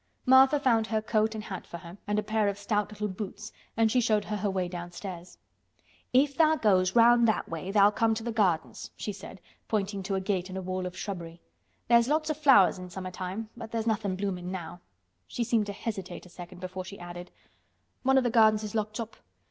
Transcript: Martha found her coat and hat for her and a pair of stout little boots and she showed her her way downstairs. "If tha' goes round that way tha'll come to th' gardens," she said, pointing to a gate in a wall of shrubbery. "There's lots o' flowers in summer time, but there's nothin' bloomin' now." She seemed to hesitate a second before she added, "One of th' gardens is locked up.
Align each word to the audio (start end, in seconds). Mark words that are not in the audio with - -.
Martha 0.25 0.59
found 0.59 0.87
her 0.87 0.99
coat 0.99 1.35
and 1.35 1.43
hat 1.43 1.67
for 1.67 1.77
her 1.77 1.95
and 2.07 2.17
a 2.17 2.23
pair 2.23 2.47
of 2.47 2.57
stout 2.57 2.89
little 2.89 3.07
boots 3.07 3.51
and 3.77 3.91
she 3.91 4.01
showed 4.01 4.25
her 4.25 4.37
her 4.37 4.49
way 4.49 4.67
downstairs. 4.67 5.37
"If 6.11 6.35
tha' 6.35 6.57
goes 6.59 6.95
round 6.95 7.27
that 7.27 7.47
way 7.47 7.69
tha'll 7.71 7.91
come 7.91 8.15
to 8.15 8.23
th' 8.23 8.33
gardens," 8.33 8.89
she 8.97 9.13
said, 9.13 9.39
pointing 9.67 10.01
to 10.01 10.15
a 10.15 10.19
gate 10.19 10.49
in 10.49 10.57
a 10.57 10.59
wall 10.63 10.87
of 10.87 10.97
shrubbery. 10.97 11.39
"There's 11.87 12.07
lots 12.07 12.31
o' 12.31 12.33
flowers 12.33 12.79
in 12.79 12.89
summer 12.89 13.11
time, 13.11 13.51
but 13.55 13.69
there's 13.71 13.85
nothin' 13.85 14.15
bloomin' 14.15 14.51
now." 14.51 14.81
She 15.27 15.43
seemed 15.43 15.67
to 15.67 15.71
hesitate 15.71 16.25
a 16.25 16.29
second 16.29 16.61
before 16.61 16.83
she 16.83 16.97
added, 16.97 17.29
"One 18.01 18.17
of 18.17 18.23
th' 18.23 18.31
gardens 18.31 18.63
is 18.63 18.73
locked 18.73 18.99
up. 18.99 19.17